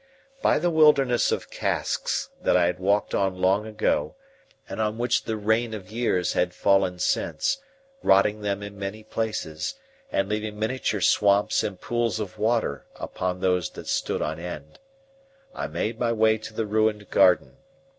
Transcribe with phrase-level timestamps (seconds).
[0.41, 4.15] By the wilderness of casks that I had walked on long ago,
[4.67, 7.59] and on which the rain of years had fallen since,
[8.01, 9.75] rotting them in many places,
[10.11, 14.79] and leaving miniature swamps and pools of water upon those that stood on end,
[15.53, 17.57] I made my way to the ruined garden.